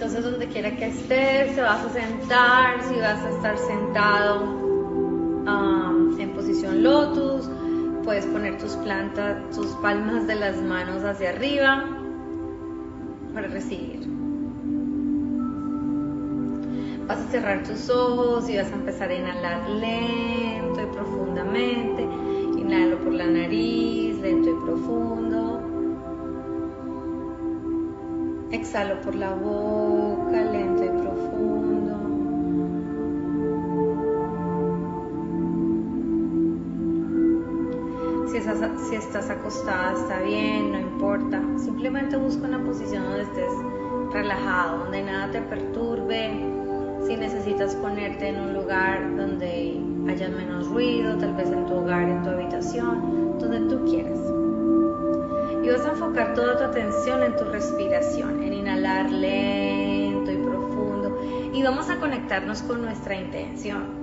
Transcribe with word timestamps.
Entonces 0.00 0.24
donde 0.24 0.48
quiera 0.48 0.74
que 0.76 0.86
estés, 0.86 1.54
te 1.54 1.60
vas 1.60 1.84
a 1.84 1.90
sentar, 1.90 2.82
si 2.84 2.94
vas 2.94 3.22
a 3.22 3.28
estar 3.28 3.58
sentado 3.58 4.44
um, 4.44 6.18
en 6.18 6.30
posición 6.30 6.82
lotus, 6.82 7.50
puedes 8.02 8.24
poner 8.24 8.56
tus 8.56 8.76
plantas, 8.76 9.54
tus 9.54 9.66
palmas 9.82 10.26
de 10.26 10.36
las 10.36 10.56
manos 10.62 11.04
hacia 11.04 11.28
arriba 11.28 11.84
para 13.34 13.48
recibir. 13.48 14.08
Vas 17.06 17.18
a 17.18 17.30
cerrar 17.30 17.62
tus 17.64 17.90
ojos 17.90 18.48
y 18.48 18.56
vas 18.56 18.72
a 18.72 18.76
empezar 18.76 19.10
a 19.10 19.14
inhalar 19.14 19.68
lento 19.68 20.80
y 20.80 20.86
profundamente. 20.94 22.04
Inhalo 22.58 22.96
por 23.00 23.12
la 23.12 23.26
nariz, 23.26 24.18
lento 24.18 24.48
y 24.48 24.64
profundo. 24.64 25.29
Exhalo 28.52 29.00
por 29.02 29.14
la 29.14 29.32
boca, 29.32 30.42
lento 30.42 30.84
y 30.84 30.88
profundo. 30.88 31.96
Si 38.28 38.38
estás, 38.38 38.58
si 38.88 38.96
estás 38.96 39.30
acostada 39.30 39.92
está 39.92 40.20
bien, 40.22 40.72
no 40.72 40.80
importa. 40.80 41.40
Simplemente 41.58 42.16
busca 42.16 42.48
una 42.48 42.62
posición 42.64 43.04
donde 43.04 43.22
estés 43.22 43.52
relajado, 44.12 44.78
donde 44.78 45.04
nada 45.04 45.30
te 45.30 45.42
perturbe. 45.42 46.30
Si 47.06 47.16
necesitas 47.16 47.76
ponerte 47.76 48.28
en 48.28 48.40
un 48.40 48.54
lugar 48.54 49.16
donde 49.16 49.80
haya 50.08 50.28
menos 50.28 50.68
ruido, 50.68 51.16
tal 51.18 51.34
vez 51.34 51.50
en 51.50 51.66
tu 51.66 51.74
hogar, 51.74 52.08
en 52.08 52.22
tu 52.22 52.30
habitación, 52.30 53.38
donde 53.38 53.60
tú 53.74 53.84
quieras 53.84 54.29
vas 55.70 55.86
a 55.86 55.90
enfocar 55.90 56.34
toda 56.34 56.58
tu 56.58 56.64
atención 56.64 57.22
en 57.22 57.36
tu 57.36 57.44
respiración, 57.44 58.42
en 58.42 58.52
inhalar 58.52 59.10
lento 59.10 60.30
y 60.30 60.36
profundo. 60.36 61.20
Y 61.52 61.62
vamos 61.62 61.88
a 61.90 61.96
conectarnos 61.96 62.62
con 62.62 62.82
nuestra 62.82 63.14
intención. 63.14 64.00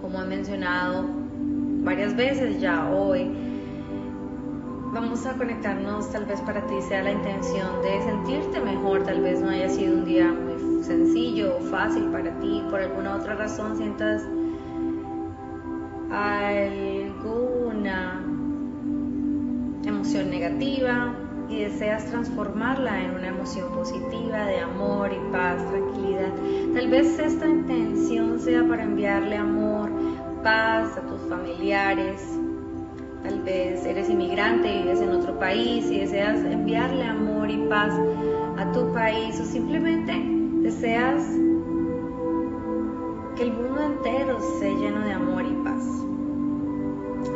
Como 0.00 0.22
he 0.22 0.26
mencionado 0.26 1.04
varias 1.84 2.16
veces 2.16 2.60
ya 2.60 2.88
hoy, 2.88 3.30
vamos 4.92 5.26
a 5.26 5.34
conectarnos, 5.34 6.10
tal 6.10 6.24
vez 6.24 6.40
para 6.42 6.66
ti 6.66 6.80
sea 6.82 7.02
la 7.02 7.12
intención 7.12 7.82
de 7.82 8.02
sentirte 8.02 8.60
mejor, 8.60 9.04
tal 9.04 9.20
vez 9.20 9.40
no 9.40 9.50
haya 9.50 9.68
sido 9.68 9.94
un 9.94 10.04
día 10.04 10.32
muy 10.32 10.82
sencillo 10.82 11.56
o 11.56 11.60
fácil 11.60 12.04
para 12.10 12.30
ti, 12.40 12.62
por 12.70 12.80
alguna 12.80 13.16
otra 13.16 13.34
razón 13.34 13.76
sientas 13.76 14.22
alguna 16.10 16.87
negativa 20.16 21.14
y 21.50 21.60
deseas 21.60 22.06
transformarla 22.06 23.04
en 23.04 23.10
una 23.10 23.28
emoción 23.28 23.70
positiva 23.74 24.46
de 24.46 24.60
amor 24.60 25.10
y 25.12 25.32
paz, 25.32 25.62
tranquilidad. 25.70 26.32
Tal 26.74 26.88
vez 26.88 27.18
esta 27.18 27.46
intención 27.46 28.40
sea 28.40 28.66
para 28.66 28.84
enviarle 28.84 29.36
amor, 29.36 29.90
paz 30.42 30.96
a 30.96 31.02
tus 31.02 31.20
familiares. 31.28 32.22
Tal 33.22 33.42
vez 33.42 33.84
eres 33.84 34.08
inmigrante 34.08 34.72
y 34.72 34.82
vives 34.82 35.00
en 35.02 35.10
otro 35.10 35.38
país 35.38 35.90
y 35.90 36.00
deseas 36.00 36.40
enviarle 36.40 37.04
amor 37.04 37.50
y 37.50 37.58
paz 37.68 37.92
a 38.56 38.72
tu 38.72 38.90
país 38.94 39.38
o 39.40 39.44
simplemente 39.44 40.12
deseas 40.62 41.22
que 43.36 43.42
el 43.42 43.52
mundo 43.52 43.82
entero 43.82 44.38
esté 44.38 44.74
lleno 44.74 45.00
de 45.04 45.12
amor 45.12 45.44
y 45.44 45.52
paz. 45.64 45.84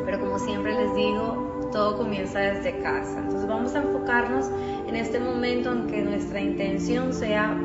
Pero 0.06 0.20
como 0.20 0.38
siempre 0.38 0.74
les 0.74 0.94
digo, 0.94 1.41
todo 1.72 1.96
comienza 1.96 2.38
desde 2.38 2.78
casa. 2.80 3.18
Entonces 3.18 3.48
vamos 3.48 3.74
a 3.74 3.78
enfocarnos 3.78 4.50
en 4.86 4.94
este 4.94 5.18
momento 5.18 5.72
en 5.72 5.86
que 5.86 6.02
nuestra 6.02 6.40
intención 6.40 7.12
sea 7.12 7.58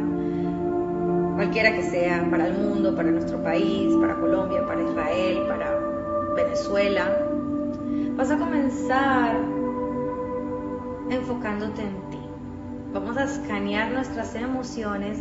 cualquiera 1.35 1.71
que 1.71 1.83
sea, 1.83 2.27
para 2.31 2.47
el 2.47 2.57
mundo, 2.57 2.95
para 2.95 3.11
nuestro 3.11 3.43
país, 3.43 3.93
para 4.01 4.15
Colombia, 4.15 4.65
para 4.65 4.81
Israel, 4.81 5.43
para 5.47 5.77
Venezuela. 6.35 7.15
Vas 8.15 8.31
a 8.31 8.37
comenzar 8.37 9.37
enfocándote 11.11 11.83
en 11.83 12.09
ti. 12.09 12.19
Vamos 12.91 13.17
a 13.17 13.25
escanear 13.25 13.91
nuestras 13.91 14.33
emociones 14.33 15.19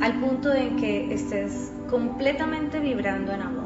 al 0.00 0.20
punto 0.20 0.52
en 0.52 0.76
que 0.76 1.12
estés 1.12 1.72
completamente 1.90 2.80
vibrando 2.80 3.32
en 3.32 3.42
amor. 3.42 3.63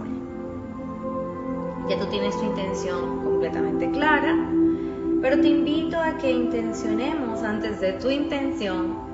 Ya 1.89 1.99
tú 1.99 2.07
tienes 2.07 2.37
tu 2.39 2.45
intención 2.45 3.25
completamente 3.25 3.91
clara, 3.91 4.37
pero 5.23 5.41
te 5.41 5.49
invito 5.49 5.97
a 5.99 6.19
que 6.19 6.31
intencionemos 6.31 7.43
antes 7.43 7.81
de 7.81 7.95
tu 7.95 8.11
intención 8.11 9.09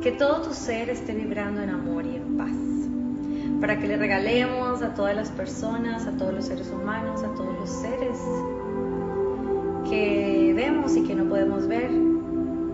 que 0.00 0.10
todo 0.12 0.42
tu 0.42 0.52
ser 0.52 0.90
esté 0.90 1.14
vibrando 1.14 1.62
en 1.62 1.70
amor 1.70 2.04
y 2.06 2.16
en 2.16 2.36
paz, 2.36 2.56
para 3.60 3.78
que 3.78 3.86
le 3.86 3.98
regalemos 3.98 4.82
a 4.82 4.94
todas 4.94 5.14
las 5.14 5.30
personas, 5.30 6.06
a 6.06 6.12
todos 6.12 6.34
los 6.34 6.46
seres 6.46 6.70
humanos, 6.70 7.22
a 7.22 7.28
todos 7.34 7.54
los 7.58 7.70
seres 7.70 8.18
que 9.88 10.52
vemos 10.56 10.96
y 10.96 11.04
que 11.04 11.14
no 11.14 11.24
podemos 11.26 11.68
ver, 11.68 11.90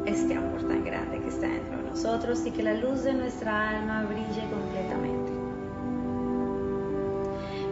este 0.06 0.36
amor 0.36 0.62
tan 0.62 0.84
grande 0.84 1.20
que 1.20 1.28
está 1.28 1.48
dentro 1.48 1.78
de 1.78 1.90
nosotros 1.90 2.46
y 2.46 2.50
que 2.50 2.62
la 2.62 2.74
luz 2.74 3.02
de 3.02 3.12
nuestra 3.12 3.70
alma 3.70 4.04
brille 4.04 4.48
completamente 4.48 4.95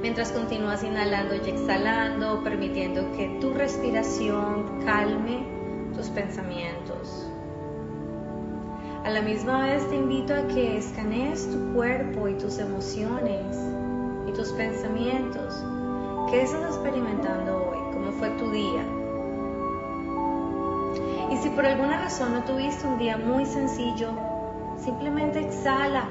mientras 0.04 0.32
continúas 0.32 0.84
inhalando 0.84 1.34
y 1.34 1.48
exhalando, 1.48 2.42
permitiendo 2.44 3.10
que 3.12 3.38
tu 3.40 3.54
respiración 3.54 4.84
calme 4.84 5.46
tus 5.94 6.08
pensamientos. 6.08 7.26
A 9.02 9.08
la 9.08 9.22
misma 9.22 9.62
vez 9.62 9.88
te 9.88 9.96
invito 9.96 10.34
a 10.34 10.46
que 10.48 10.76
escanees 10.76 11.50
tu 11.50 11.72
cuerpo 11.72 12.28
y 12.28 12.34
tus 12.34 12.58
emociones 12.58 13.56
y 14.28 14.32
tus 14.32 14.50
pensamientos. 14.50 15.64
¿Qué 16.30 16.42
estás 16.42 16.74
experimentando 16.74 17.70
hoy? 17.70 17.94
¿Cómo 17.94 18.12
fue 18.12 18.28
tu 18.32 18.50
día? 18.50 18.84
Y 21.32 21.36
si 21.38 21.48
por 21.48 21.64
alguna 21.64 22.02
razón 22.02 22.34
no 22.34 22.44
tuviste 22.44 22.86
un 22.86 22.98
día 22.98 23.16
muy 23.16 23.46
sencillo, 23.46 24.10
simplemente 24.84 25.40
exhala 25.40 26.06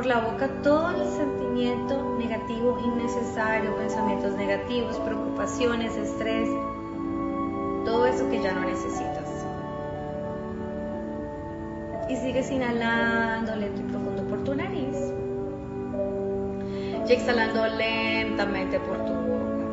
por 0.00 0.06
la 0.06 0.20
boca 0.20 0.48
todo 0.62 0.92
el 0.92 1.06
sentimiento 1.10 2.16
negativo 2.18 2.78
innecesario, 2.82 3.76
pensamientos 3.76 4.32
negativos, 4.34 4.98
preocupaciones, 5.00 5.94
estrés, 5.94 6.48
todo 7.84 8.06
eso 8.06 8.26
que 8.30 8.40
ya 8.40 8.54
no 8.54 8.62
necesitas. 8.62 9.46
Y 12.08 12.16
sigues 12.16 12.50
inhalando 12.50 13.54
lento 13.56 13.82
y 13.82 13.84
profundo 13.90 14.26
por 14.26 14.42
tu 14.42 14.54
nariz 14.54 14.96
y 17.06 17.12
exhalando 17.12 17.66
lentamente 17.66 18.80
por 18.80 19.04
tu 19.04 19.12
boca. 19.12 19.66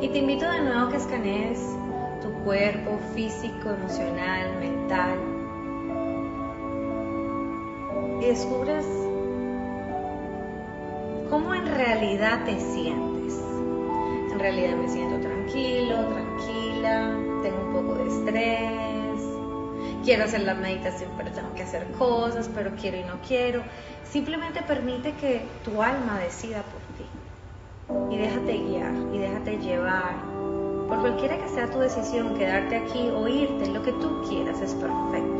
Y 0.00 0.08
te 0.08 0.18
invito 0.20 0.50
de 0.50 0.62
nuevo 0.62 0.86
a 0.86 0.90
que 0.90 0.96
escanees 0.96 1.60
tu 2.22 2.32
cuerpo 2.44 2.98
físico, 3.14 3.68
emocional, 3.68 4.56
mental 4.58 5.35
y 8.26 8.30
descubres 8.30 8.84
cómo 11.30 11.54
en 11.54 11.66
realidad 11.66 12.44
te 12.44 12.58
sientes. 12.58 13.34
En 14.32 14.38
realidad 14.38 14.76
me 14.76 14.88
siento 14.88 15.20
tranquilo, 15.20 16.06
tranquila, 16.06 17.16
tengo 17.42 17.60
un 17.66 17.72
poco 17.72 17.94
de 17.94 18.08
estrés, 18.08 19.22
quiero 20.04 20.24
hacer 20.24 20.42
la 20.42 20.54
meditación 20.54 21.10
pero 21.16 21.30
tengo 21.30 21.54
que 21.54 21.62
hacer 21.62 21.86
cosas, 21.98 22.50
pero 22.54 22.72
quiero 22.80 22.96
y 22.98 23.04
no 23.04 23.14
quiero. 23.26 23.62
Simplemente 24.04 24.62
permite 24.62 25.12
que 25.12 25.42
tu 25.64 25.80
alma 25.82 26.18
decida 26.18 26.62
por 26.62 26.80
ti 26.96 28.14
y 28.14 28.18
déjate 28.18 28.58
guiar 28.58 28.92
y 29.12 29.18
déjate 29.18 29.58
llevar. 29.58 30.16
Por 30.88 31.00
cualquiera 31.00 31.36
que 31.38 31.48
sea 31.48 31.70
tu 31.70 31.78
decisión, 31.78 32.36
quedarte 32.36 32.76
aquí 32.76 33.08
o 33.08 33.26
irte, 33.28 33.66
lo 33.68 33.82
que 33.82 33.92
tú 33.92 34.22
quieras 34.28 34.60
es 34.60 34.74
perfecto. 34.74 35.35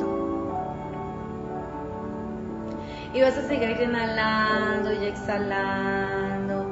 Y 3.17 3.23
vas 3.23 3.39
a 3.39 3.49
seguir 3.49 3.81
inhalando 3.81 4.93
y 4.93 5.07
exhalando, 5.07 6.67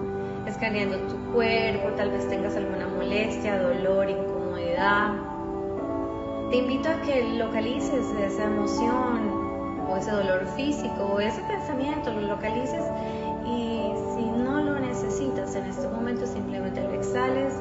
escaneando 0.47 0.99
tu 1.07 1.17
cuerpo, 1.33 1.89
tal 1.97 2.11
vez 2.11 2.29
tengas 2.29 2.55
alguna 2.55 2.87
molestia, 2.87 3.63
dolor, 3.63 4.11
incomodidad. 4.11 5.15
Te 6.51 6.57
invito 6.59 6.91
a 6.91 7.01
que 7.01 7.23
localices 7.39 8.05
esa 8.21 8.45
emoción 8.45 9.87
o 9.89 9.97
ese 9.97 10.11
dolor 10.11 10.47
físico 10.55 11.15
o 11.15 11.19
ese 11.19 11.41
pensamiento, 11.45 12.13
lo 12.13 12.21
localices 12.21 12.85
y 13.47 13.91
si 14.15 14.27
no 14.27 14.61
lo 14.61 14.79
necesitas 14.81 15.55
en 15.55 15.65
este 15.65 15.89
momento 15.89 16.27
simplemente 16.27 16.83
lo 16.83 16.93
exhales. 16.93 17.55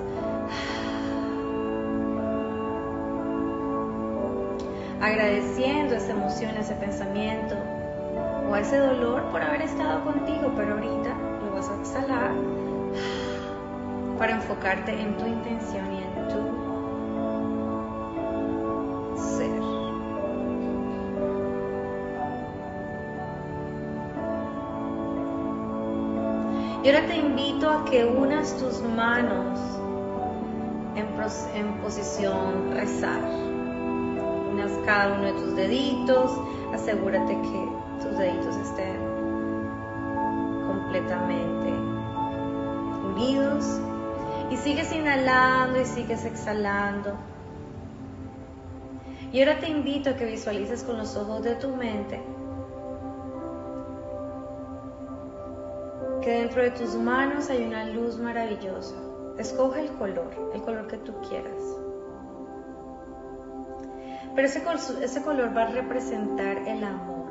Agradeciendo 5.00 5.96
esa 5.96 6.12
emoción, 6.12 6.58
ese 6.58 6.76
pensamiento, 6.76 7.56
ese 8.60 8.78
dolor 8.78 9.24
por 9.32 9.42
haber 9.42 9.62
estado 9.62 10.04
contigo, 10.04 10.52
pero 10.56 10.74
ahorita 10.74 11.16
lo 11.46 11.56
vas 11.56 11.70
a 11.70 11.76
exhalar 11.80 12.32
para 14.18 14.34
enfocarte 14.34 14.92
en 15.00 15.18
tu 15.18 15.26
intención 15.26 15.92
y 15.94 16.04
en 16.04 16.14
tu 16.28 16.40
ser. 19.18 19.62
Y 26.84 26.90
ahora 26.90 27.08
te 27.08 27.16
invito 27.18 27.70
a 27.70 27.86
que 27.86 28.06
unas 28.06 28.58
tus 28.58 28.82
manos 28.82 29.60
en 30.96 31.74
posición 31.82 32.72
rezar. 32.72 33.22
Unas 34.52 34.72
cada 34.86 35.14
uno 35.16 35.24
de 35.26 35.34
tus 35.34 35.56
deditos, 35.56 36.32
asegúrate 36.74 37.34
que 37.42 37.83
tus 38.04 38.18
deditos 38.18 38.56
estén 38.58 38.98
completamente 40.68 41.72
unidos. 43.14 43.80
Y 44.52 44.58
sigues 44.58 44.94
inhalando 44.94 45.82
y 45.82 45.86
sigues 45.86 46.26
exhalando. 46.26 47.14
Y 49.32 49.40
ahora 49.40 49.60
te 49.60 49.70
invito 49.70 50.12
a 50.12 50.16
que 50.16 50.26
visualices 50.26 50.84
con 50.84 50.98
los 50.98 51.16
ojos 51.16 51.42
de 51.44 51.56
tu 51.56 51.70
mente 51.70 52.22
que 56.24 56.32
dentro 56.32 56.64
de 56.64 56.72
tus 56.72 56.96
manos 56.96 57.50
hay 57.50 57.64
una 57.66 57.86
luz 57.86 58.18
maravillosa. 58.18 58.96
Escoge 59.38 59.82
el 59.82 59.92
color, 59.94 60.52
el 60.54 60.62
color 60.62 60.88
que 60.88 60.98
tú 60.98 61.14
quieras. 61.28 61.62
Pero 64.34 64.48
ese, 64.48 64.64
ese 65.04 65.22
color 65.22 65.56
va 65.56 65.64
a 65.64 65.72
representar 65.72 66.60
el 66.60 66.84
amor. 66.84 67.23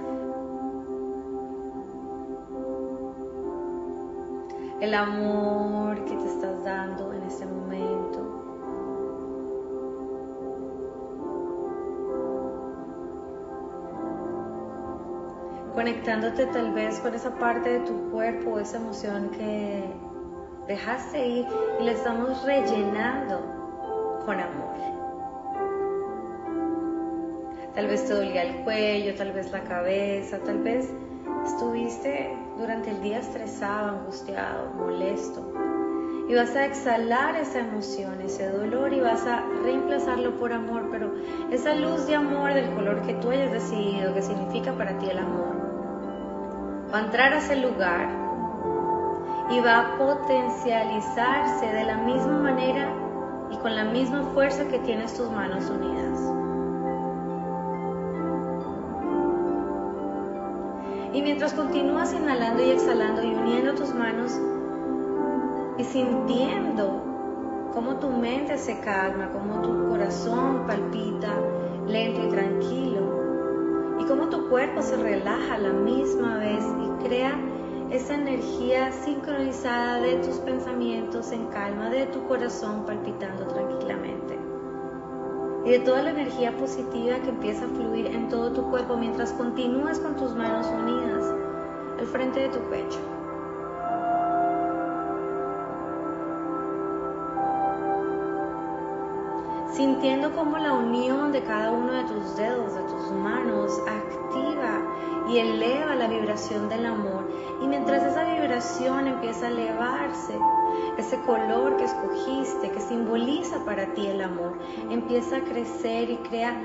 El 4.83 4.95
amor 4.95 5.95
que 6.07 6.17
te 6.17 6.27
estás 6.27 6.65
dando 6.65 7.13
en 7.13 7.23
este 7.23 7.47
momento. 7.47 8.19
conectándote 15.73 16.47
tal 16.47 16.73
vez 16.75 16.99
con 16.99 17.15
esa 17.15 17.31
parte 17.39 17.79
de 17.79 17.81
tu 17.87 18.11
cuerpo, 18.11 18.59
esa 18.59 18.77
emoción 18.79 19.31
que 19.31 19.85
dejaste 20.67 21.29
ir 21.29 21.47
y 21.81 21.85
la 21.85 21.93
estamos 21.93 22.45
rellenando 22.45 23.41
con 24.27 24.39
amor. 24.39 24.77
Tal 27.73 27.87
vez 27.87 28.05
te 28.05 28.15
dolía 28.15 28.43
el 28.43 28.65
cuello, 28.65 29.15
tal 29.15 29.33
vez 29.33 29.51
la 29.53 29.61
cabeza, 29.61 30.39
tal 30.41 30.59
vez 30.59 30.93
estuviste 31.45 32.37
durante 32.59 32.91
el 32.91 33.03
día 33.03 33.19
estresado, 33.19 33.99
angustiado, 33.99 34.71
molesto. 34.77 35.53
Y 36.29 36.35
vas 36.35 36.55
a 36.55 36.65
exhalar 36.65 37.37
esa 37.37 37.61
emoción, 37.61 38.21
ese 38.21 38.49
dolor 38.49 38.93
y 38.93 39.01
vas 39.01 39.27
a 39.27 39.45
reemplazarlo 39.65 40.39
por 40.39 40.53
amor, 40.53 40.89
pero 40.91 41.13
esa 41.51 41.75
luz 41.75 42.07
de 42.07 42.15
amor 42.15 42.55
del 42.55 42.73
color 42.75 43.03
que 43.03 43.15
tú 43.15 43.31
hayas 43.31 43.53
decidido, 43.53 44.15
que 44.15 44.23
significa 44.23 44.73
para 44.73 44.97
ti 44.99 45.11
el 45.11 45.19
amor, 45.19 45.57
va 46.93 46.99
a 46.99 47.05
entrar 47.05 47.33
a 47.33 47.39
ese 47.39 47.57
lugar 47.57 48.09
y 49.51 49.61
va 49.61 49.81
a 49.81 49.99
potencializarse 49.99 51.67
de 51.67 51.85
la 51.85 51.97
misma 51.99 52.39
manera 52.39 52.89
y 53.51 53.57
con 53.57 53.75
la 53.75 53.85
misma 53.85 54.23
fuerza 54.33 54.67
que 54.69 54.79
tienes 54.79 55.15
tus 55.15 55.31
manos 55.31 55.69
unidas. 55.69 56.42
Y 61.13 61.23
mientras 61.23 61.53
continúas 61.53 62.13
inhalando 62.15 62.63
y 62.63 62.71
exhalando 62.71 63.23
y 63.23 63.35
uniendo 63.35 63.75
tus 63.75 63.95
manos 63.95 64.33
y 65.79 65.85
sintiendo 65.85 67.71
cómo 67.75 67.97
tu 67.97 68.11
mente 68.11 68.57
se 68.59 68.81
calma, 68.81 69.31
cómo 69.31 69.61
tu 69.61 69.89
corazón 69.89 70.67
palpita 70.67 71.35
lento 71.87 72.23
y 72.27 72.29
tranquilo 72.29 73.99
y 73.99 74.05
cómo 74.05 74.29
tu 74.29 74.49
cuerpo 74.49 74.83
se 74.83 74.97
relaja 74.97 75.55
a 75.55 75.59
la 75.59 75.73
misma 75.73 76.39
vez 76.39 76.65
y 76.83 77.05
crea 77.05 77.39
esa 77.91 78.15
energía 78.15 78.91
sincronizada 78.91 80.01
de 80.01 80.17
tus 80.17 80.37
pensamientos 80.37 81.31
en 81.31 81.47
calma, 81.49 81.91
de 81.91 82.07
tu 82.07 82.27
corazón 82.27 82.87
palpitando. 82.87 83.42
Y 85.65 85.71
de 85.71 85.79
toda 85.81 86.03
la 86.03 86.11
energía 86.11 86.57
positiva 86.57 87.19
que 87.21 87.29
empieza 87.29 87.65
a 87.65 87.69
fluir 87.69 88.07
en 88.07 88.29
todo 88.29 88.53
tu 88.53 88.69
cuerpo 88.71 88.97
mientras 88.97 89.33
continúas 89.33 89.99
con 90.01 90.17
tus 90.17 90.35
manos 90.35 90.67
unidas 90.67 91.25
al 91.99 92.07
frente 92.07 92.41
de 92.41 92.49
tu 92.49 92.59
pecho. 92.71 92.99
sintiendo 99.73 100.33
como 100.33 100.59
la 100.59 100.75
unión 100.75 101.33
de 101.33 101.43
cada 101.43 101.71
uno 101.71 101.93
de 101.93 102.05
tus 102.05 102.37
dedos, 102.37 102.75
de 102.75 102.83
tus 102.83 103.11
manos, 103.13 103.81
activa 103.89 104.83
y 105.29 105.39
eleva 105.39 105.95
la 105.95 106.09
vibración 106.09 106.69
del 106.69 106.87
amor. 106.87 107.27
Y 107.63 107.67
mientras 107.67 108.03
esa 108.03 108.25
vibración 108.25 109.09
empieza 109.09 109.47
a 109.47 109.49
elevarse, 109.49 110.39
ese 110.99 111.21
color 111.23 111.77
que 111.77 111.85
escogiste, 111.85 112.71
que 112.71 112.81
simboliza 112.81 113.65
para 113.65 113.93
ti 113.95 114.07
el 114.07 114.21
amor, 114.21 114.59
empieza 114.91 115.37
a 115.37 115.45
crecer 115.45 116.11
y 116.11 116.17
crea 116.19 116.61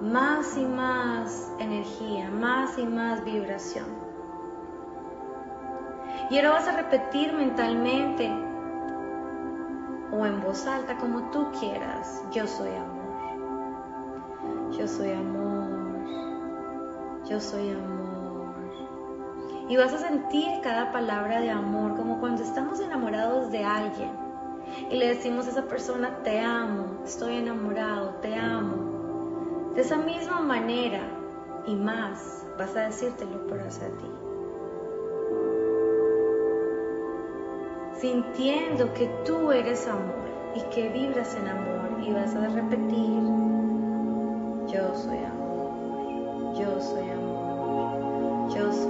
más 0.00 0.56
y 0.56 0.64
más 0.64 1.52
energía, 1.58 2.30
más 2.30 2.78
y 2.78 2.86
más 2.86 3.24
vibración. 3.24 3.86
Y 6.30 6.36
ahora 6.36 6.50
vas 6.50 6.68
a 6.68 6.76
repetir 6.76 7.32
mentalmente 7.32 8.30
o 10.12 10.26
en 10.26 10.40
voz 10.40 10.66
alta 10.66 10.96
como 10.96 11.30
tú 11.30 11.46
quieras, 11.58 12.24
yo 12.32 12.46
soy 12.46 12.70
amor. 12.70 13.00
Yo 14.72 14.86
soy 14.86 15.12
amor. 15.12 15.68
Yo 17.28 17.40
soy 17.40 17.70
amor. 17.70 18.09
Y 19.70 19.76
vas 19.76 19.94
a 19.94 19.98
sentir 19.98 20.60
cada 20.62 20.92
palabra 20.92 21.40
de 21.40 21.50
amor 21.50 21.96
como 21.96 22.20
cuando 22.20 22.42
estamos 22.42 22.80
enamorados 22.80 23.50
de 23.50 23.64
alguien 23.64 24.10
y 24.90 24.96
le 24.96 25.08
decimos 25.08 25.46
a 25.46 25.50
esa 25.50 25.62
persona, 25.62 26.18
te 26.22 26.40
amo, 26.40 27.02
estoy 27.04 27.36
enamorado, 27.36 28.16
te 28.20 28.34
amo. 28.34 29.72
De 29.74 29.80
esa 29.80 29.96
misma 29.96 30.40
manera 30.40 31.00
y 31.66 31.74
más 31.74 32.44
vas 32.58 32.76
a 32.76 32.82
decírtelo 32.82 33.46
por 33.46 33.60
hacia 33.60 33.88
ti. 33.88 34.20
sintiendo 38.00 38.92
que 38.94 39.06
tú 39.26 39.52
eres 39.52 39.86
amor 39.86 40.30
y 40.54 40.60
que 40.74 40.88
vibras 40.88 41.36
en 41.36 41.48
amor 41.48 42.02
y 42.02 42.12
vas 42.12 42.34
a 42.34 42.48
repetir, 42.48 43.22
yo 44.72 44.94
soy 44.94 45.18
amor, 45.18 46.58
yo 46.58 46.80
soy 46.80 47.10
amor, 47.10 48.54
yo 48.54 48.72
soy 48.72 48.84
amor, 48.84 48.89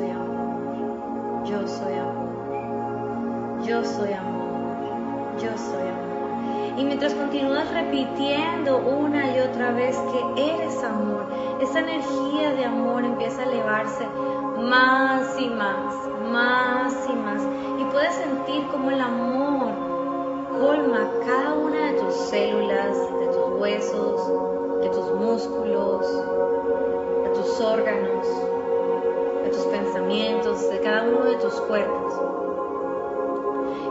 yo 1.51 1.67
soy 1.67 1.95
amor, 1.95 3.63
yo 3.67 3.85
soy 3.85 4.13
amor, 4.13 5.37
yo 5.41 5.59
soy 5.59 5.89
amor. 5.89 6.79
Y 6.79 6.85
mientras 6.85 7.13
continúas 7.15 7.69
repitiendo 7.73 8.79
una 8.79 9.37
y 9.37 9.41
otra 9.41 9.73
vez 9.73 9.99
que 9.99 10.53
eres 10.55 10.83
amor, 10.85 11.27
esa 11.61 11.81
energía 11.81 12.53
de 12.53 12.65
amor 12.65 13.05
empieza 13.05 13.43
a 13.43 13.47
elevarse 13.47 14.07
más 14.59 15.41
y 15.41 15.49
más, 15.49 15.95
más 16.31 16.95
y 17.09 17.13
más. 17.15 17.43
Puedes 17.93 18.15
sentir 18.15 18.69
como 18.69 18.93
el 18.93 19.01
amor 19.01 19.73
colma 20.61 21.11
cada 21.27 21.55
una 21.55 21.87
de 21.87 22.01
tus 22.01 22.15
células, 22.15 22.97
de 23.19 23.27
tus 23.27 23.61
huesos, 23.61 24.81
de 24.81 24.89
tus 24.91 25.13
músculos, 25.15 26.07
de 27.25 27.31
tus 27.31 27.61
órganos, 27.61 28.50
tus 29.51 29.65
pensamientos, 29.67 30.69
de 30.71 30.81
cada 30.81 31.05
uno 31.05 31.25
de 31.25 31.37
tus 31.37 31.55
cuerpos. 31.63 32.15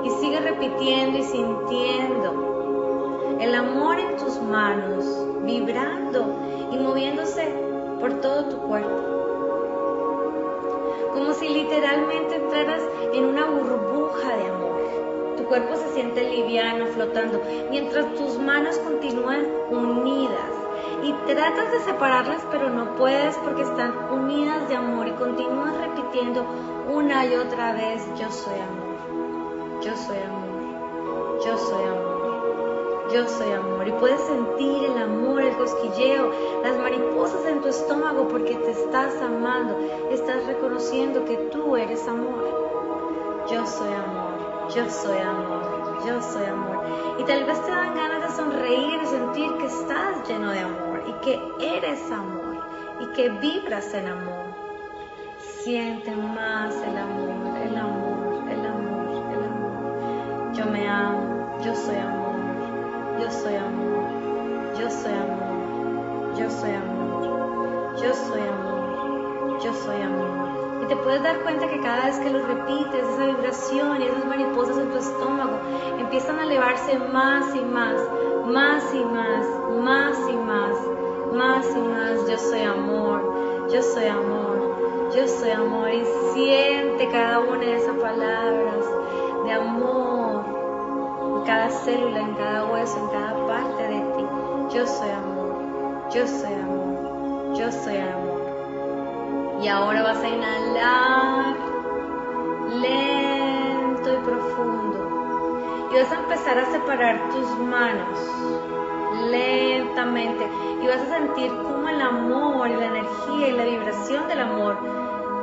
Y 0.03 0.09
sigue 0.21 0.39
repitiendo 0.39 1.17
y 1.17 1.23
sintiendo 1.23 3.37
el 3.39 3.55
amor 3.55 3.99
en 3.99 4.17
tus 4.17 4.39
manos, 4.41 5.05
vibrando 5.43 6.25
y 6.71 6.77
moviéndose 6.77 7.53
por 7.99 8.13
todo 8.21 8.45
tu 8.45 8.57
cuerpo 8.67 9.19
como 11.19 11.33
si 11.33 11.49
literalmente 11.49 12.35
entraras 12.35 12.81
en 13.13 13.25
una 13.25 13.45
burbuja 13.45 14.37
de 14.37 14.47
amor. 14.47 15.35
Tu 15.37 15.43
cuerpo 15.45 15.75
se 15.75 15.93
siente 15.93 16.23
liviano, 16.23 16.87
flotando, 16.87 17.41
mientras 17.69 18.13
tus 18.15 18.39
manos 18.39 18.77
continúan 18.77 19.45
unidas. 19.69 20.68
Y 21.03 21.13
tratas 21.31 21.72
de 21.72 21.79
separarlas, 21.81 22.46
pero 22.51 22.69
no 22.69 22.96
puedes 22.96 23.38
porque 23.38 23.63
están 23.63 24.12
unidas 24.12 24.67
de 24.69 24.75
amor 24.75 25.08
y 25.08 25.12
continúas 25.12 25.75
repitiendo 25.77 26.46
una 26.91 27.25
y 27.25 27.36
otra 27.36 27.74
vez, 27.74 28.05
yo 28.15 28.31
soy 28.31 28.60
amor, 28.60 29.81
yo 29.81 29.96
soy 29.96 30.17
amor, 30.17 31.39
yo 31.46 31.58
soy 31.58 31.84
amor 31.84 32.10
yo 33.12 33.27
soy 33.27 33.51
amor. 33.51 33.88
Y 33.88 33.91
puedes 33.93 34.22
sentir 34.22 34.84
el 34.84 34.98
amor, 34.98 35.41
el 35.41 35.58
cosquilleo, 35.58 36.31
las 36.63 36.77
mariposas 36.77 37.46
en 37.46 37.62
tu 37.62 37.67
estómago 37.67 38.27
porque 38.27 38.55
te 38.55 38.72
estás 38.72 39.19
amando. 39.22 39.77
Estás 40.12 40.46
reconociendo 40.46 41.25
que 41.25 41.36
tú 41.51 41.75
eres 41.75 42.08
amor. 42.08 43.46
Yo 43.51 43.65
soy 43.65 43.93
amor, 43.93 44.69
yo 44.69 44.89
soy 44.89 45.17
amor, 45.17 45.78
yo 46.05 46.21
soy 46.21 46.45
amor. 46.45 46.85
Y 47.19 47.23
tal 47.23 47.45
vez 47.45 47.61
te 47.65 47.71
dan 47.71 47.95
ganas 47.95 48.21
de 48.21 48.35
sonreír 48.35 48.99
y 49.03 49.05
sentir 49.05 49.51
que 49.57 49.65
estás 49.65 50.27
lleno 50.27 50.51
de 50.51 50.59
amor 50.59 51.03
y 51.07 51.13
que 51.23 51.39
eres 51.59 52.11
amor 52.11 52.63
y 52.99 53.05
que 53.13 53.29
vibras 53.29 53.93
en 53.93 54.07
amor. 54.07 54.49
Siente 55.63 56.15
más 56.15 56.73
el 56.75 56.97
amor, 56.97 57.57
el 57.57 57.77
amor, 57.77 58.49
el 58.49 58.65
amor 58.65 60.53
Yo 60.53 60.65
me 60.65 60.87
amo, 60.87 61.57
yo 61.63 61.75
soy 61.75 61.97
amor, 61.97 62.35
yo 63.19 63.31
soy 63.31 63.55
amor, 63.55 64.79
yo 64.79 64.89
soy 64.89 65.13
amor, 65.13 66.35
yo 66.37 66.49
soy 66.49 66.71
amor, 66.71 67.95
yo 68.01 68.13
soy 68.13 68.41
amor, 68.41 69.59
yo 69.61 69.73
soy 69.73 70.01
amor. 70.01 70.48
Y 70.48 70.48
te 70.89 70.96
puedes 70.98 71.22
dar 71.22 71.39
cuenta 71.43 71.67
que 71.67 71.79
cada 71.81 72.05
vez 72.05 72.17
que 72.17 72.31
lo 72.31 72.46
repites, 72.48 73.05
esa 73.05 73.25
vibración 73.27 74.01
y 74.01 74.05
esas 74.05 74.25
mariposas 74.25 74.77
en 74.79 74.89
tu 74.89 74.98
estómago 74.98 75.60
empiezan 76.00 76.39
a 76.39 76.43
elevarse 76.43 76.98
más 76.98 77.55
y 77.55 77.62
más, 77.62 78.01
más 78.48 78.84
y 78.93 79.05
más, 79.05 79.46
más 79.84 80.17
y 80.27 80.36
más, 80.36 80.75
más 81.31 81.65
y 81.77 81.79
más. 81.79 82.27
Yo 82.27 82.38
soy 82.39 82.62
amor, 82.62 83.69
yo 83.72 83.84
soy 83.84 84.08
amor, 84.08 85.12
yo 85.15 85.27
soy 85.27 85.51
amor. 85.51 85.89
Y 85.93 86.03
siente 86.34 87.08
cada 87.12 87.39
una 87.39 87.60
de 87.60 87.75
esas 87.75 87.96
palabras 87.98 88.86
de 89.46 89.51
amor 89.51 90.43
en 91.38 91.43
cada 91.43 91.69
célula, 91.69 92.19
en 92.19 92.34
cada 92.34 92.65
hueso, 92.65 92.98
en 92.98 93.08
cada 93.10 93.46
parte 93.46 93.84
de 93.84 94.00
ti. 94.00 94.25
Yo 94.74 94.88
soy 94.88 95.10
amor, 95.12 96.10
yo 96.12 96.25
soy 96.25 96.53
amor, 96.53 97.53
yo 97.55 97.72
soy 97.72 97.98
amor. 97.98 98.38
Y 99.61 99.67
ahora 99.67 100.03
vas 100.03 100.23
a 100.23 100.29
inhalar 100.29 101.55
lento 102.81 104.13
y 104.13 104.17
profundo. 104.23 105.89
Y 105.91 105.95
vas 105.95 106.11
a 106.11 106.15
empezar 106.15 106.57
a 106.59 106.65
separar 106.65 107.29
tus 107.29 107.59
manos 107.59 108.19
lentamente. 109.29 110.47
Y 110.81 110.87
vas 110.87 111.01
a 111.01 111.17
sentir 111.17 111.51
cómo 111.63 111.89
el 111.89 111.99
amor 111.99 112.69
y 112.69 112.75
la 112.75 112.85
energía 112.85 113.47
y 113.49 113.51
la 113.51 113.65
vibración 113.65 114.27
del 114.29 114.39
amor 114.39 114.77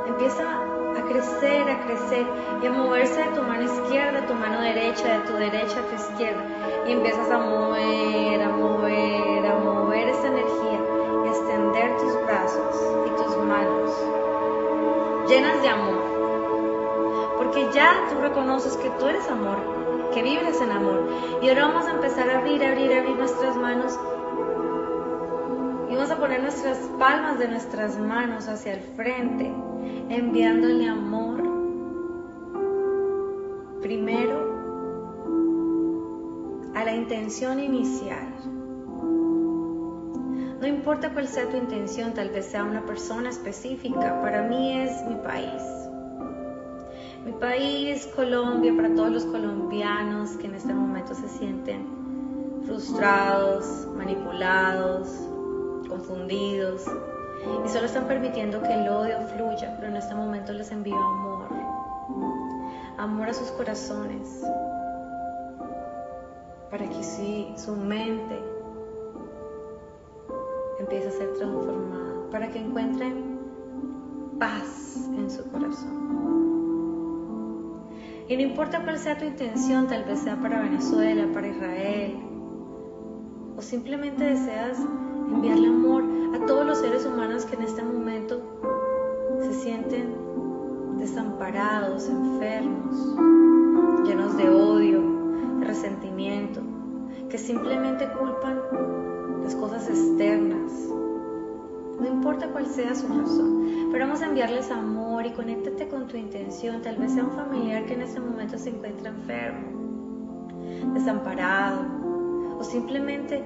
empieza 0.07 0.43
a 0.43 1.01
crecer, 1.03 1.69
a 1.69 1.79
crecer 1.85 2.25
y 2.63 2.65
a 2.65 2.71
moverse 2.71 3.23
de 3.23 3.29
tu 3.35 3.43
mano 3.43 3.63
izquierda 3.63 4.19
a 4.19 4.25
tu 4.25 4.33
mano 4.33 4.61
derecha, 4.61 5.19
de 5.19 5.27
tu 5.27 5.33
derecha 5.33 5.79
a 5.79 5.83
tu 5.83 5.95
izquierda. 5.95 6.43
Y 6.87 6.93
empiezas 6.93 7.29
a 7.29 7.37
mover, 7.37 8.41
a 8.41 8.49
mover, 8.49 9.45
a 9.45 9.55
mover 9.57 10.09
esa 10.09 10.27
energía 10.27 10.76
tus 11.95 12.13
brazos 12.25 12.97
manos, 13.47 13.91
llenas 15.27 15.61
de 15.61 15.69
amor. 15.69 16.03
Porque 17.37 17.67
ya 17.73 18.07
tú 18.09 18.19
reconoces 18.21 18.75
que 18.77 18.89
tú 18.91 19.07
eres 19.07 19.29
amor, 19.29 19.57
que 20.13 20.21
vibras 20.21 20.61
en 20.61 20.71
amor. 20.71 21.07
Y 21.41 21.49
ahora 21.49 21.67
vamos 21.67 21.85
a 21.87 21.91
empezar 21.91 22.29
a 22.29 22.39
abrir, 22.39 22.63
abrir, 22.63 22.93
abrir 22.93 23.15
nuestras 23.15 23.55
manos. 23.57 23.97
Y 25.89 25.95
vamos 25.95 26.11
a 26.11 26.17
poner 26.17 26.41
nuestras 26.41 26.77
palmas 26.99 27.39
de 27.39 27.47
nuestras 27.47 27.97
manos 27.97 28.47
hacia 28.47 28.73
el 28.73 28.81
frente, 28.81 29.53
enviándole 30.09 30.87
amor. 30.89 31.43
Primero 33.81 34.57
a 36.75 36.83
la 36.83 36.93
intención 36.93 37.59
inicial 37.59 38.56
no 40.59 40.65
importa 40.67 41.11
cuál 41.13 41.27
sea 41.27 41.47
tu 41.49 41.57
intención, 41.57 42.13
tal 42.13 42.29
vez 42.29 42.45
sea 42.47 42.63
una 42.63 42.83
persona 42.85 43.29
específica, 43.29 44.21
para 44.21 44.41
mí 44.43 44.79
es 44.79 45.03
mi 45.05 45.15
país. 45.15 45.61
Mi 47.25 47.31
país, 47.33 48.07
Colombia, 48.15 48.73
para 48.75 48.93
todos 48.95 49.11
los 49.11 49.25
colombianos 49.25 50.31
que 50.37 50.47
en 50.47 50.55
este 50.55 50.73
momento 50.73 51.13
se 51.13 51.27
sienten 51.29 51.85
frustrados, 52.65 53.87
manipulados, 53.95 55.09
confundidos 55.87 56.85
y 57.65 57.69
solo 57.69 57.85
están 57.85 58.07
permitiendo 58.07 58.61
que 58.61 58.73
el 58.73 58.89
odio 58.89 59.19
fluya, 59.35 59.75
pero 59.77 59.89
en 59.89 59.97
este 59.97 60.15
momento 60.15 60.53
les 60.53 60.71
envío 60.71 60.97
amor, 60.97 61.47
amor 62.97 63.29
a 63.29 63.33
sus 63.33 63.49
corazones, 63.51 64.41
para 66.71 66.87
que 66.89 67.03
si 67.03 67.53
su 67.55 67.75
mente 67.75 68.56
a 71.05 71.11
ser 71.11 71.33
transformada, 71.33 72.29
para 72.31 72.49
que 72.49 72.59
encuentren 72.59 73.37
paz 74.39 75.09
en 75.17 75.29
su 75.29 75.49
corazón. 75.51 75.97
Y 78.29 78.35
no 78.35 78.41
importa 78.41 78.83
cuál 78.83 78.97
sea 78.97 79.17
tu 79.17 79.25
intención, 79.25 79.87
tal 79.87 80.03
vez 80.03 80.19
sea 80.19 80.35
para 80.41 80.61
Venezuela, 80.61 81.27
para 81.33 81.47
Israel, 81.47 82.17
o 83.55 83.61
simplemente 83.61 84.23
deseas 84.23 84.79
enviarle 85.31 85.67
amor 85.67 86.03
a 86.35 86.45
todos 86.45 86.65
los 86.65 86.79
seres 86.79 87.05
humanos 87.05 87.45
que 87.45 87.55
en 87.55 87.61
este 87.63 87.83
momento 87.83 88.41
se 89.39 89.53
sienten 89.53 90.13
desamparados, 90.97 92.09
enfermos, 92.09 93.15
llenos 94.05 94.35
de 94.37 94.49
odio, 94.49 95.01
de 95.59 95.65
resentimiento, 95.65 96.61
que 97.29 97.37
simplemente 97.37 98.09
culpan 98.11 98.59
las 99.43 99.55
cosas 99.55 99.89
externas. 99.89 100.71
No 101.99 102.05
importa 102.07 102.47
cuál 102.49 102.67
sea 102.67 102.93
su 102.93 103.07
razón, 103.07 103.89
pero 103.91 104.05
vamos 104.05 104.21
a 104.21 104.27
enviarles 104.27 104.69
amor 104.69 105.25
y 105.25 105.31
conéctate 105.31 105.87
con 105.87 106.07
tu 106.07 106.15
intención. 106.15 106.81
Tal 106.81 106.97
vez 106.97 107.13
sea 107.13 107.23
un 107.23 107.31
familiar 107.31 107.85
que 107.85 107.93
en 107.93 108.01
ese 108.01 108.19
momento 108.19 108.57
se 108.57 108.69
encuentra 108.69 109.09
enfermo, 109.09 110.47
desamparado 110.93 111.85
o 112.59 112.63
simplemente 112.63 113.43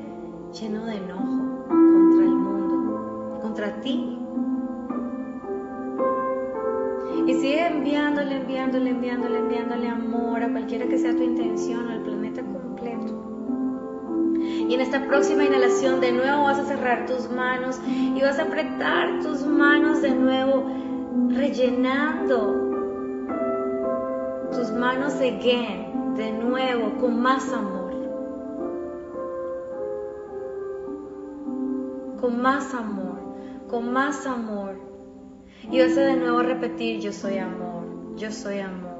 lleno 0.59 0.85
de 0.85 0.95
enojo 0.97 1.65
contra 1.69 2.25
el 2.25 2.35
mundo, 2.35 3.39
contra 3.41 3.81
ti. 3.81 4.17
Y 7.27 7.33
sigue 7.35 7.67
enviándole, 7.67 8.37
enviándole, 8.37 8.89
enviándole, 8.89 9.37
enviándole 9.37 9.87
amor 9.87 10.43
a 10.43 10.51
cualquiera 10.51 10.87
que 10.87 10.97
sea 10.97 11.15
tu 11.15 11.23
intención, 11.23 11.87
al 11.87 12.01
planeta 12.01 12.41
completo. 12.41 12.70
Y 14.71 14.75
en 14.75 14.79
esta 14.79 15.05
próxima 15.05 15.43
inhalación 15.43 15.99
de 15.99 16.13
nuevo 16.13 16.43
vas 16.43 16.57
a 16.57 16.63
cerrar 16.63 17.05
tus 17.05 17.29
manos 17.29 17.77
y 17.85 18.21
vas 18.21 18.39
a 18.39 18.43
apretar 18.43 19.19
tus 19.21 19.45
manos 19.45 20.01
de 20.01 20.11
nuevo, 20.11 20.63
rellenando 21.27 22.69
tus 24.53 24.71
manos 24.71 25.15
again, 25.15 26.15
de 26.15 26.31
nuevo, 26.31 26.97
con 27.01 27.21
más 27.21 27.51
amor. 27.51 27.91
Con 32.21 32.41
más 32.41 32.73
amor, 32.73 33.19
con 33.69 33.91
más 33.91 34.25
amor. 34.25 34.79
Y 35.69 35.81
vas 35.81 35.97
a 35.97 36.01
de 36.01 36.15
nuevo 36.15 36.43
repetir, 36.43 37.01
yo 37.01 37.11
soy 37.11 37.39
amor, 37.39 38.15
yo 38.15 38.31
soy 38.31 38.59
amor 38.59 38.90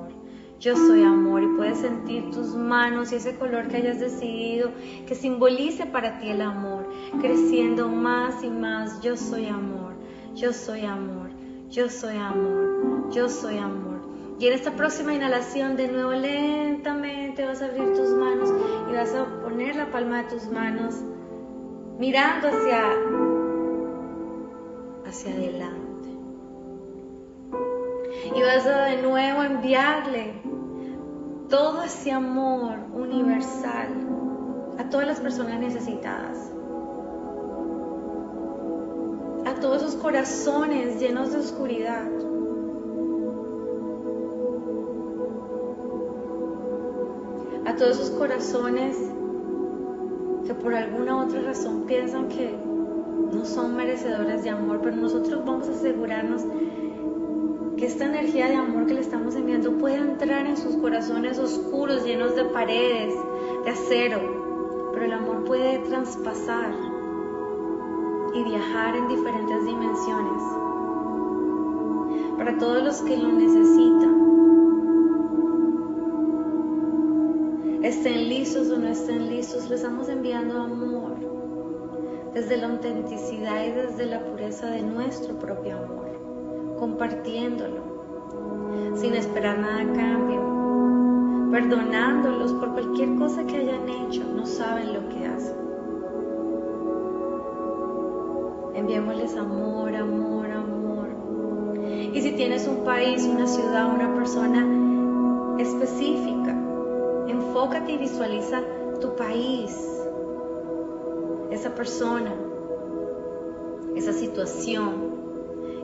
yo 0.61 0.75
soy 0.75 1.01
amor 1.01 1.41
y 1.41 1.47
puedes 1.57 1.79
sentir 1.79 2.29
tus 2.29 2.55
manos 2.55 3.11
y 3.11 3.15
ese 3.15 3.35
color 3.35 3.67
que 3.67 3.77
hayas 3.77 3.99
decidido 3.99 4.69
que 5.07 5.15
simbolice 5.15 5.87
para 5.87 6.19
ti 6.19 6.29
el 6.29 6.39
amor, 6.39 6.87
creciendo 7.19 7.89
más 7.89 8.43
y 8.43 8.49
más. 8.51 9.01
Yo 9.01 9.17
soy 9.17 9.47
amor, 9.47 9.93
yo 10.35 10.53
soy 10.53 10.85
amor, 10.85 11.31
yo 11.71 11.89
soy 11.89 12.15
amor, 12.15 13.09
yo 13.09 13.27
soy 13.27 13.57
amor. 13.57 14.01
Y 14.37 14.45
en 14.45 14.53
esta 14.53 14.71
próxima 14.73 15.15
inhalación 15.15 15.75
de 15.77 15.87
nuevo 15.87 16.11
lentamente 16.11 17.43
vas 17.43 17.63
a 17.63 17.65
abrir 17.65 17.93
tus 17.93 18.09
manos 18.11 18.53
y 18.87 18.93
vas 18.93 19.15
a 19.15 19.25
poner 19.41 19.75
la 19.75 19.89
palma 19.89 20.21
de 20.21 20.29
tus 20.29 20.45
manos 20.45 20.93
mirando 21.97 22.49
hacia 22.49 22.83
hacia 25.07 25.33
adelante. 25.33 26.09
Y 28.35 28.41
vas 28.43 28.67
a 28.67 28.85
de 28.85 29.01
nuevo 29.01 29.41
enviarle 29.41 30.40
todo 31.51 31.83
ese 31.83 32.13
amor 32.13 32.77
universal 32.93 33.89
a 34.79 34.89
todas 34.89 35.05
las 35.05 35.19
personas 35.19 35.59
necesitadas, 35.59 36.49
a 39.45 39.53
todos 39.59 39.83
esos 39.83 39.95
corazones 39.95 40.97
llenos 41.01 41.33
de 41.33 41.39
oscuridad. 41.39 42.07
A 47.65 47.75
todos 47.75 47.99
esos 47.99 48.11
corazones 48.11 48.97
que 50.47 50.53
por 50.53 50.73
alguna 50.73 51.21
otra 51.21 51.41
razón 51.41 51.83
piensan 51.85 52.29
que 52.29 52.55
no 53.33 53.43
son 53.43 53.75
merecedores 53.75 54.43
de 54.43 54.51
amor, 54.51 54.79
pero 54.81 54.95
nosotros 54.95 55.43
vamos 55.45 55.67
a 55.67 55.71
asegurarnos 55.71 56.43
que 57.81 57.87
esta 57.87 58.05
energía 58.05 58.47
de 58.47 58.57
amor 58.57 58.85
que 58.85 58.93
le 58.93 59.01
estamos 59.01 59.33
enviando 59.33 59.75
pueda 59.79 59.97
entrar 59.97 60.45
en 60.45 60.55
sus 60.55 60.75
corazones 60.75 61.39
oscuros, 61.39 62.05
llenos 62.05 62.35
de 62.35 62.45
paredes, 62.45 63.15
de 63.65 63.71
acero, 63.71 64.91
pero 64.93 65.05
el 65.05 65.13
amor 65.13 65.43
puede 65.45 65.79
traspasar 65.79 66.75
y 68.35 68.43
viajar 68.43 68.95
en 68.95 69.07
diferentes 69.07 69.65
dimensiones. 69.65 70.43
Para 72.37 72.55
todos 72.59 72.83
los 72.83 73.01
que 73.01 73.17
lo 73.17 73.29
necesitan, 73.29 74.21
estén 77.81 78.29
listos 78.29 78.69
o 78.69 78.77
no 78.77 78.89
estén 78.89 79.27
listos, 79.27 79.67
les 79.71 79.81
estamos 79.81 80.07
enviando 80.07 80.61
amor 80.61 81.15
desde 82.31 82.57
la 82.57 82.67
autenticidad 82.67 83.65
y 83.65 83.71
desde 83.71 84.05
la 84.05 84.23
pureza 84.23 84.67
de 84.67 84.83
nuestro 84.83 85.39
propio 85.39 85.77
amor 85.79 86.10
compartiéndolo, 86.81 87.83
sin 88.95 89.13
esperar 89.13 89.59
nada 89.59 89.81
a 89.81 89.93
cambio, 89.93 91.51
perdonándolos 91.51 92.53
por 92.53 92.71
cualquier 92.71 93.17
cosa 93.17 93.45
que 93.45 93.57
hayan 93.57 93.87
hecho, 93.87 94.23
no 94.23 94.47
saben 94.47 94.91
lo 94.91 95.07
que 95.09 95.27
hacen. 95.27 95.57
Enviémosles 98.73 99.37
amor, 99.37 99.95
amor, 99.95 100.49
amor. 100.49 101.09
Y 102.13 102.19
si 102.19 102.31
tienes 102.31 102.67
un 102.67 102.83
país, 102.83 103.25
una 103.25 103.45
ciudad, 103.45 103.93
una 103.93 104.15
persona 104.15 104.65
específica, 105.59 106.57
enfócate 107.27 107.91
y 107.91 107.97
visualiza 107.99 108.59
tu 108.99 109.15
país, 109.15 109.77
esa 111.51 111.75
persona, 111.75 112.33
esa 113.95 114.13
situación, 114.13 115.10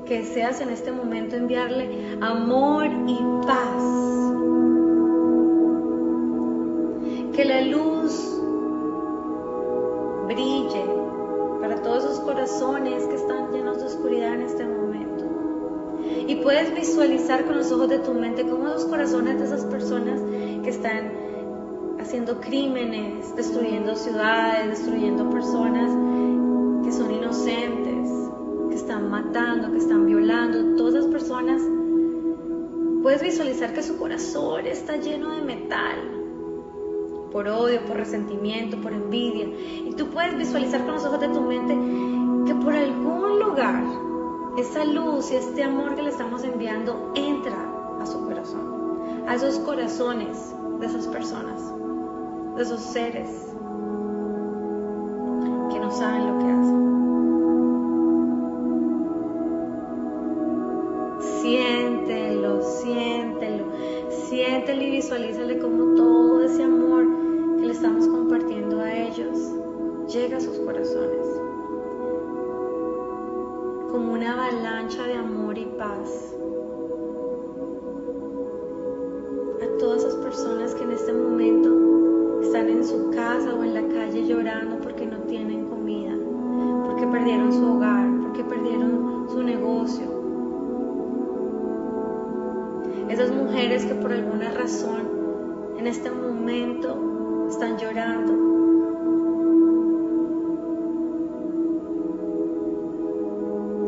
que 0.08 0.20
deseas 0.20 0.62
en 0.62 0.70
este 0.70 0.92
momento 0.92 1.36
enviarle 1.36 2.18
amor 2.22 2.86
y 3.08 3.20
paz. 3.46 3.84
Que 7.34 7.46
la 7.46 7.62
luz 7.62 8.42
brille 10.28 10.86
para 11.60 11.82
todos 11.82 12.06
esos 12.06 12.20
corazones 12.22 13.04
que 13.06 13.16
están 13.16 13.52
llenos 13.52 13.80
de 13.80 13.86
oscuridad 13.86 14.36
en 14.36 14.42
este 14.42 14.66
momento. 14.66 15.26
Y 16.28 16.36
puedes 16.38 16.74
visualizar 16.74 17.46
con 17.46 17.58
los 17.58 17.72
ojos 17.72 17.90
de 17.90 18.00
tu 18.00 18.14
mente 18.14 18.44
cómo 18.44 18.66
los 18.66 18.86
corazones 18.86 19.40
de 19.40 19.46
esas 19.46 19.66
personas 19.66 20.22
que 20.64 20.70
están 20.70 21.12
haciendo 22.00 22.40
crímenes, 22.40 23.36
destruyendo 23.36 23.96
ciudades, 23.96 24.70
destruyendo 24.70 25.30
personas 25.30 25.92
que 26.86 26.92
son 26.92 27.14
inocentes, 27.14 27.76
matando, 29.27 29.72
que 29.72 29.77
están 29.77 30.05
violando, 30.05 30.75
todas 30.77 31.05
personas, 31.07 31.62
puedes 33.03 33.22
visualizar 33.22 33.74
que 33.74 33.84
su 33.84 33.98
corazón 33.98 34.65
está 34.65 34.98
lleno 34.98 35.31
de 35.31 35.41
metal, 35.41 35.96
por 37.31 37.48
odio, 37.48 37.86
por 37.86 37.98
resentimiento, 37.98 38.79
por 38.81 38.93
envidia. 38.93 39.48
Y 39.86 39.93
tú 39.98 40.07
puedes 40.07 40.38
visualizar 40.38 40.86
con 40.86 40.96
los 40.96 41.05
ojos 41.05 41.19
de 41.19 41.27
tu 41.29 41.41
mente 41.41 41.74
que 42.46 42.55
por 42.55 42.74
algún 42.74 43.39
lugar 43.39 43.84
esa 44.57 44.86
luz 44.86 45.31
y 45.31 45.36
este 45.36 45.63
amor 45.63 45.96
que 45.96 46.03
le 46.03 46.10
estamos 46.10 46.43
enviando 46.43 47.12
entra 47.15 47.57
a 48.01 48.05
su 48.05 48.24
corazón, 48.25 49.25
a 49.27 49.36
esos 49.36 49.60
corazones 49.60 50.55
de 50.79 50.86
esas 50.86 51.07
personas, 51.07 51.62
de 52.55 52.63
esos 52.63 52.79
seres 52.79 53.29
que 55.69 55.79
no 55.79 55.91
saben 55.91 56.27
lo 56.27 56.39
que 56.39 56.51
hacen. 56.51 56.97
Y 64.81 64.91
visualízale 64.91 65.60
como 65.60 65.96
todo 65.96 66.43
ese 66.43 66.63
amor 66.63 67.05
que 67.57 67.65
le 67.65 67.74
estamos 67.74 68.07
compartiendo 68.07 68.81
a 68.81 68.93
ellos 68.93 69.53
llega 70.07 70.38
a 70.38 70.41
sus 70.41 70.57
corazones. 70.60 71.25
Como 73.91 74.13
una 74.13 74.34
avalancha 74.34 75.03
de 75.03 75.13
amor 75.13 75.57
y 75.57 75.65
paz. 75.65 76.36
Esas 93.09 93.31
mujeres 93.31 93.85
que 93.85 93.96
por 93.96 94.11
alguna 94.11 94.51
razón 94.51 95.17
en 95.77 95.87
este 95.87 96.11
momento 96.11 97.48
están 97.50 97.77
llorando. 97.77 98.33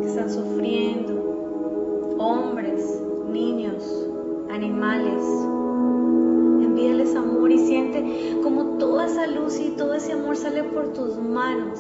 Están 0.03 0.29
sufriendo. 0.29 2.15
Hombres, 2.17 3.01
niños, 3.32 4.08
animales. 4.49 5.23
Envíales 6.62 7.15
amor 7.15 7.51
y 7.51 7.60
siente 7.60 8.39
como 8.41 8.77
toda 8.77 9.05
esa 9.05 9.27
luz 9.27 9.60
y 9.60 9.71
todo 9.71 9.93
ese 9.93 10.13
amor 10.13 10.36
sale 10.38 10.63
por 10.63 10.93
tus 10.93 11.17
manos. 11.17 11.79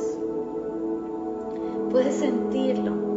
Puedes 1.91 2.15
sentirlo. 2.15 3.08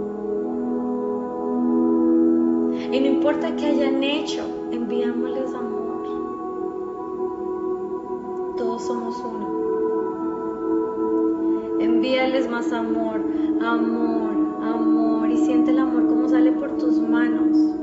Importa 3.22 3.54
qué 3.54 3.66
hayan 3.66 4.02
hecho, 4.02 4.42
enviámosles 4.72 5.54
amor. 5.54 6.02
Todos 8.56 8.82
somos 8.82 9.16
uno. 9.24 9.46
Envíales 11.78 12.50
más 12.50 12.72
amor, 12.72 13.24
amor, 13.60 14.32
amor. 14.64 15.30
Y 15.30 15.36
siente 15.36 15.70
el 15.70 15.78
amor 15.78 16.08
como 16.08 16.28
sale 16.28 16.50
por 16.50 16.76
tus 16.78 16.98
manos. 16.98 17.81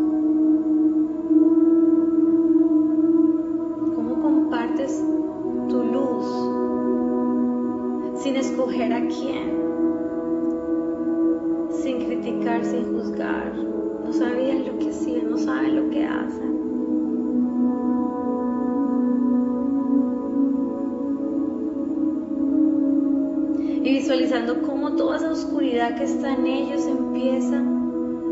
Y 23.81 23.91
visualizando 23.91 24.61
cómo 24.61 24.95
toda 24.95 25.17
esa 25.17 25.31
oscuridad 25.31 25.97
que 25.97 26.03
está 26.03 26.33
en 26.33 26.45
ellos 26.45 26.85
empieza 26.85 27.63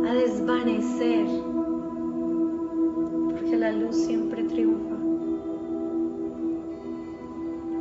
a 0.09 0.13
desvanecer. 0.13 1.25
Porque 3.31 3.55
la 3.55 3.71
luz 3.71 3.95
siempre 3.95 4.43
triunfa. 4.43 4.95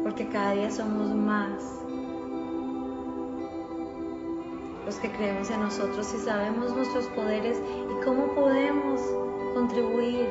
Porque 0.05 0.29
cada 0.29 0.53
día 0.53 0.71
somos 0.71 1.13
más 1.15 1.77
los 4.87 4.95
que 4.97 5.11
creemos 5.11 5.51
en 5.51 5.61
nosotros 5.61 6.15
y 6.15 6.19
sabemos 6.19 6.73
nuestros 6.75 7.07
poderes 7.07 7.59
y 7.59 8.05
cómo 8.05 8.33
podemos 8.37 9.01
contribuir 9.53 10.29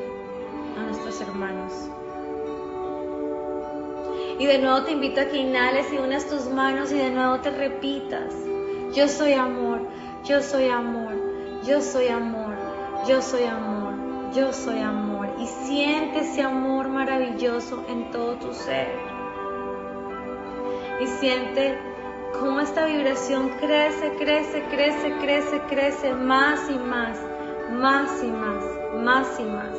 a 0.78 0.84
nuestros 0.84 1.20
hermanos. 1.20 1.90
Y 4.38 4.46
de 4.46 4.58
nuevo 4.58 4.82
te 4.82 4.92
invito 4.92 5.20
a 5.20 5.26
que 5.26 5.38
inhales 5.38 5.90
y 5.92 5.98
unas 5.98 6.26
tus 6.26 6.46
manos 6.46 6.92
y 6.92 6.98
de 6.98 7.10
nuevo 7.10 7.40
te 7.40 7.50
repitas, 7.50 8.34
yo 8.94 9.08
soy 9.08 9.32
amor, 9.32 9.80
yo 10.24 10.42
soy 10.42 10.68
amor, 10.68 11.14
yo 11.64 11.80
soy 11.80 12.08
amor, 12.08 12.54
yo 13.08 13.22
soy 13.22 13.44
amor, 13.44 13.94
yo 14.34 14.52
soy 14.52 14.80
amor. 14.80 15.28
Y 15.38 15.46
siente 15.46 16.20
ese 16.20 16.42
amor 16.42 16.88
maravilloso 16.88 17.84
en 17.88 18.10
todo 18.10 18.36
tu 18.36 18.52
ser. 18.52 18.88
Y 21.00 21.06
siente 21.06 21.78
cómo 22.38 22.60
esta 22.60 22.86
vibración 22.86 23.50
crece, 23.60 24.12
crece, 24.18 24.64
crece, 24.68 25.12
crece, 25.20 25.60
crece 25.68 26.14
más 26.14 26.70
y 26.70 26.78
más, 26.78 27.18
más 27.70 28.22
y 28.22 28.28
más, 28.28 28.64
más 29.02 29.40
y 29.40 29.44
más. 29.44 29.78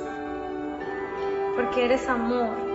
Porque 1.56 1.86
eres 1.86 2.08
amor. 2.08 2.67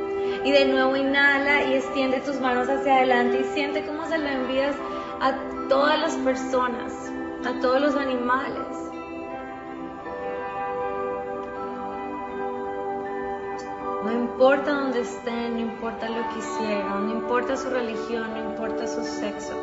Y 0.45 0.51
de 0.51 0.65
nuevo 0.67 0.97
inhala 0.97 1.65
y 1.65 1.75
extiende 1.75 2.21
tus 2.21 2.41
manos 2.41 2.69
hacia 2.69 2.97
adelante 2.97 3.41
y 3.41 3.45
siente 3.55 3.87
cómo 3.87 4.07
se 4.07 4.19
lo 4.19 4.29
envías 4.29 4.75
a 5.21 5.35
todas 5.69 6.01
las 6.01 6.17
personas, 6.17 6.93
a 7.47 7.61
todos 7.61 7.81
los 7.81 7.97
animales. 7.97 8.83
No 14.05 14.11
importa 14.11 14.73
dónde 14.73 15.03
estén, 15.03 15.55
no 15.55 15.61
importa 15.61 16.09
lo 16.09 16.29
que 16.31 16.39
hicieron, 16.41 17.07
no 17.07 17.13
importa 17.13 17.57
su 17.57 17.71
religión, 17.71 18.35
no 18.35 18.51
importa 18.51 18.89
su 18.89 19.05
sexo. 19.05 19.55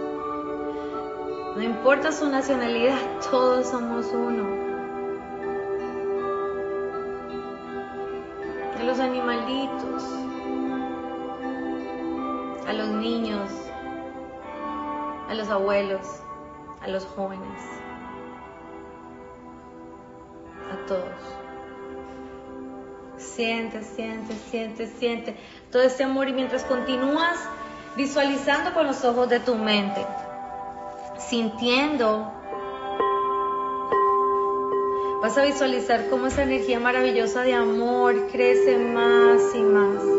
No 1.57 1.61
importa 1.61 2.13
su 2.13 2.29
nacionalidad, 2.29 2.97
todos 3.29 3.67
somos 3.67 4.05
uno. 4.13 4.47
A 8.79 8.83
los 8.83 8.97
animalitos, 9.01 10.03
a 12.69 12.73
los 12.73 12.87
niños, 12.89 13.49
a 15.27 15.33
los 15.33 15.49
abuelos, 15.49 16.05
a 16.83 16.87
los 16.87 17.03
jóvenes, 17.03 17.61
a 20.71 20.85
todos. 20.85 21.03
Siente, 23.17 23.81
siente, 23.81 24.35
siente, 24.35 24.85
siente 24.85 25.35
todo 25.71 25.81
este 25.81 26.03
amor 26.03 26.29
y 26.29 26.33
mientras 26.33 26.63
continúas 26.63 27.39
visualizando 27.97 28.71
con 28.75 28.85
los 28.85 29.03
ojos 29.03 29.27
de 29.29 29.39
tu 29.39 29.55
mente 29.55 30.05
sintiendo. 31.27 32.31
Vas 35.23 35.37
a 35.39 35.43
visualizar 35.43 36.07
cómo 36.11 36.27
esa 36.27 36.43
energía 36.43 36.79
maravillosa 36.79 37.41
de 37.41 37.55
amor 37.55 38.27
crece 38.31 38.77
más 38.77 39.55
y 39.55 39.61
más. 39.63 40.18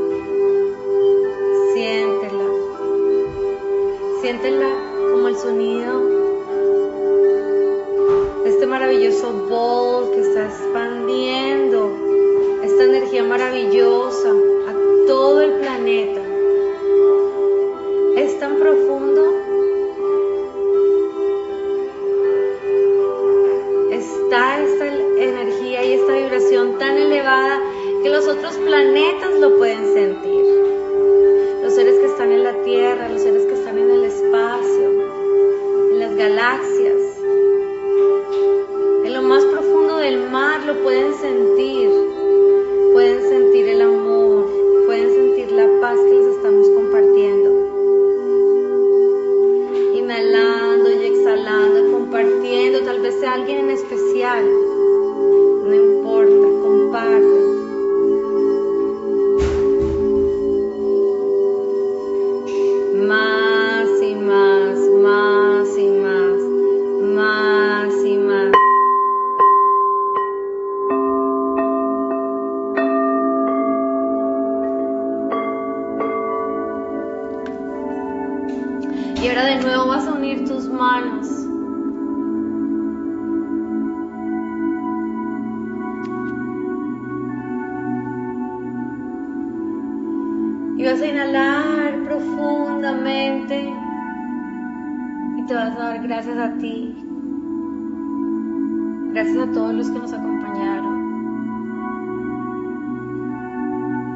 Siéntela 4.20 4.68
como 5.12 5.28
el 5.28 5.36
sonido 5.36 6.00
de 8.44 8.50
este 8.50 8.66
maravilloso 8.66 9.32
bol 9.48 10.10
que 10.10 10.20
está 10.20 10.44
expandiendo 10.44 11.90
esta 12.62 12.84
energía 12.84 13.24
maravillosa 13.24 14.28
a 14.28 15.06
todo 15.06 15.40
el 15.40 15.52
planeta. 15.60 16.19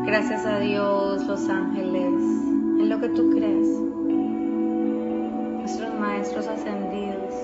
Gracias 0.06 0.44
a 0.44 0.58
Dios, 0.58 1.26
los 1.26 1.48
ángeles, 1.48 2.12
en 2.78 2.88
lo 2.90 3.00
que 3.00 3.08
tú 3.08 3.30
crees. 3.30 3.66
Nuestros 5.60 5.98
maestros 5.98 6.46
ascendidos. 6.46 7.34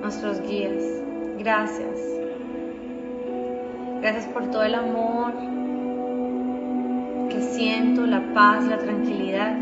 Nuestros 0.00 0.40
guías. 0.40 0.82
Gracias. 1.38 1.98
Gracias 4.00 4.24
por 4.28 4.50
todo 4.50 4.62
el 4.62 4.74
amor 4.74 5.34
que 7.28 7.42
siento, 7.42 8.06
la 8.06 8.32
paz, 8.32 8.64
la 8.64 8.78
tranquilidad 8.78 9.54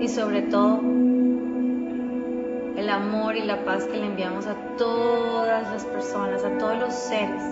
y 0.00 0.08
sobre 0.08 0.42
todo 0.42 0.80
el 2.76 2.88
amor 2.88 3.36
y 3.36 3.44
la 3.44 3.64
paz 3.66 3.84
que 3.84 3.98
le 3.98 4.06
enviamos 4.06 4.46
a 4.46 4.54
todas 4.78 5.70
las 5.70 5.84
personas, 5.84 6.42
a 6.42 6.56
todos 6.56 6.78
los 6.78 6.94
seres, 6.94 7.42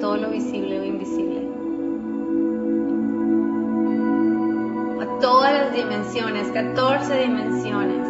todo 0.00 0.16
lo 0.16 0.30
visible 0.30 0.80
o 0.80 0.84
invisible, 0.84 1.40
a 5.00 5.18
todas 5.20 5.52
las 5.52 5.74
dimensiones, 5.74 6.48
14 6.48 7.18
dimensiones. 7.20 8.08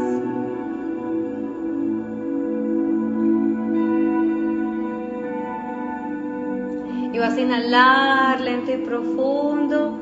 Y 7.12 7.18
vas 7.18 7.34
a 7.34 7.40
inhalar 7.40 8.40
lento 8.40 8.72
y 8.72 8.76
profundo. 8.78 9.98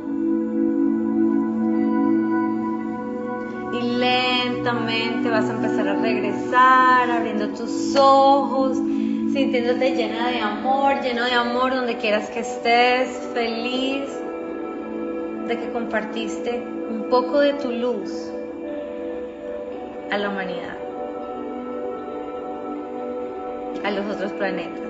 Y 3.73 3.83
lentamente 3.99 5.31
vas 5.31 5.49
a 5.49 5.55
empezar 5.55 5.89
a 5.89 5.95
regresar, 5.95 7.11
abriendo 7.11 7.49
tus 7.51 7.95
ojos, 7.97 8.79
sintiéndote 9.37 9.95
llena 9.95 10.31
de 10.31 10.41
amor, 10.41 11.03
lleno 11.03 11.27
de 11.27 11.33
amor 11.33 11.75
donde 11.75 11.99
quieras 11.99 12.31
que 12.31 12.41
estés, 12.41 13.11
feliz 13.35 14.09
de 15.47 15.59
que 15.59 15.71
compartiste 15.73 16.59
un 16.59 17.11
poco 17.11 17.41
de 17.41 17.53
tu 17.53 17.71
luz 17.71 18.33
a 20.11 20.17
la 20.17 20.31
humanidad, 20.31 20.79
a 23.85 23.91
los 23.91 24.15
otros 24.15 24.33
planetas 24.33 24.87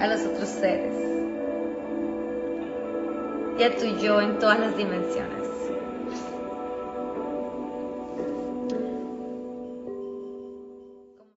a 0.00 0.06
los 0.08 0.26
otros 0.26 0.48
seres 0.48 0.94
y 3.58 3.62
a 3.62 3.76
tu 3.76 3.86
yo 4.02 4.20
en 4.22 4.40
todas 4.40 4.58
las 4.58 4.76
dimensiones. 4.76 5.49